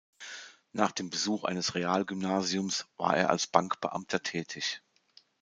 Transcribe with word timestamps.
Nach 0.73 0.91
dem 0.91 1.11
Besuch 1.11 1.43
eines 1.43 1.75
Realgymnasiums 1.75 2.87
war 2.97 3.15
er 3.15 3.29
als 3.29 3.45
Bankbeamter 3.45 4.23
tätig. 4.23 4.81